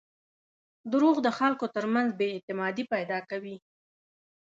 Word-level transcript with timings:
•دروغ 0.91 1.15
د 1.25 1.29
خلکو 1.39 1.65
ترمنځ 1.75 2.07
بېاعتمادي 2.19 2.83
پیدا 2.93 3.19
کوي. 3.29 3.57